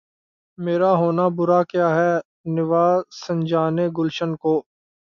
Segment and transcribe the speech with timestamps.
[0.57, 2.13] میرا ہونا برا کیا ہے‘
[2.55, 2.85] نوا
[3.21, 4.53] سنجانِ گلشن کو!